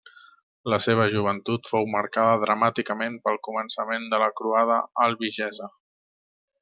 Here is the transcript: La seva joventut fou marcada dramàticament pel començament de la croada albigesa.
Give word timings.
La 0.73 0.77
seva 0.85 1.03
joventut 1.15 1.69
fou 1.73 1.85
marcada 1.95 2.33
dramàticament 2.45 3.19
pel 3.27 3.37
començament 3.49 4.09
de 4.15 4.21
la 4.25 4.31
croada 4.41 4.79
albigesa. 5.09 5.71